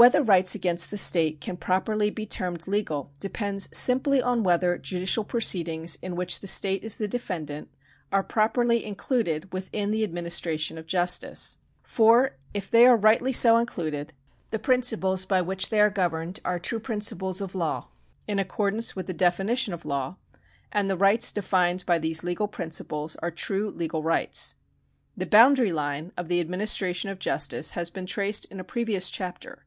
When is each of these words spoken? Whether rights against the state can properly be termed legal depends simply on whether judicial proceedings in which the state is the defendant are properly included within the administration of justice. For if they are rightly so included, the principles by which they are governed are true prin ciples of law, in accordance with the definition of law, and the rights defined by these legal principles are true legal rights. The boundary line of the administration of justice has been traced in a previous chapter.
Whether 0.00 0.22
rights 0.22 0.54
against 0.54 0.92
the 0.92 0.96
state 0.96 1.40
can 1.40 1.56
properly 1.56 2.08
be 2.08 2.24
termed 2.24 2.68
legal 2.68 3.10
depends 3.18 3.68
simply 3.76 4.22
on 4.22 4.44
whether 4.44 4.78
judicial 4.78 5.24
proceedings 5.24 5.96
in 6.00 6.14
which 6.14 6.38
the 6.38 6.46
state 6.46 6.84
is 6.84 6.98
the 6.98 7.08
defendant 7.08 7.68
are 8.12 8.22
properly 8.22 8.84
included 8.84 9.52
within 9.52 9.90
the 9.90 10.04
administration 10.04 10.78
of 10.78 10.86
justice. 10.86 11.56
For 11.82 12.36
if 12.54 12.70
they 12.70 12.86
are 12.86 12.96
rightly 12.96 13.32
so 13.32 13.56
included, 13.56 14.12
the 14.52 14.60
principles 14.60 15.26
by 15.26 15.40
which 15.40 15.68
they 15.68 15.80
are 15.80 15.90
governed 15.90 16.38
are 16.44 16.60
true 16.60 16.78
prin 16.78 17.00
ciples 17.00 17.40
of 17.40 17.56
law, 17.56 17.88
in 18.28 18.38
accordance 18.38 18.94
with 18.94 19.08
the 19.08 19.12
definition 19.12 19.74
of 19.74 19.84
law, 19.84 20.14
and 20.70 20.88
the 20.88 20.96
rights 20.96 21.32
defined 21.32 21.84
by 21.86 21.98
these 21.98 22.22
legal 22.22 22.46
principles 22.46 23.16
are 23.16 23.32
true 23.32 23.68
legal 23.68 24.04
rights. 24.04 24.54
The 25.16 25.26
boundary 25.26 25.72
line 25.72 26.12
of 26.16 26.28
the 26.28 26.38
administration 26.38 27.10
of 27.10 27.18
justice 27.18 27.72
has 27.72 27.90
been 27.90 28.06
traced 28.06 28.44
in 28.44 28.60
a 28.60 28.64
previous 28.64 29.10
chapter. 29.10 29.64